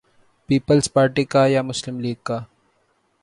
Peoples 0.49 0.91
Party 0.93 1.23
کا 1.23 1.45
یا 1.47 1.61
مسلم 1.61 1.99
لیگ 1.99 2.15
کا؟ 2.23 2.39